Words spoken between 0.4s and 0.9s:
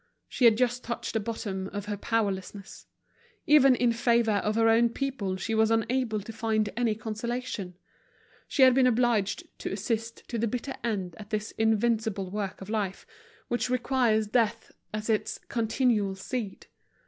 had just